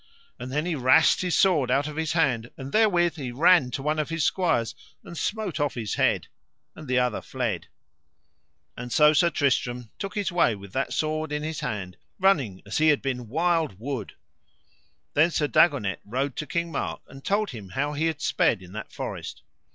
[0.39, 3.83] And then he wrast his sword out of his hand, and therewith he ran to
[3.83, 6.27] one of his squires and smote off his head,
[6.75, 7.67] and the other fled.
[8.75, 12.79] And so Sir Tristram took his way with that sword in his hand, running as
[12.79, 14.13] he had been wild wood.
[15.13, 18.71] Then Sir Dagonet rode to King Mark and told him how he had sped in
[18.71, 19.43] that forest.